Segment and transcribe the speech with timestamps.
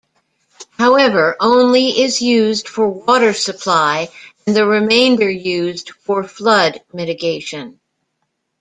[0.79, 4.09] However, only is used for water supply
[4.47, 7.79] and the remainder used for flood mitigation.